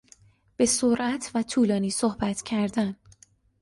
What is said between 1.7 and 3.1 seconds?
صحبت کردن